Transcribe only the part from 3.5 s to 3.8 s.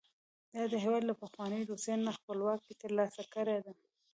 ده.